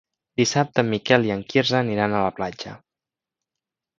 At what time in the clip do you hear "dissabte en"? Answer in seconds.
0.39-0.87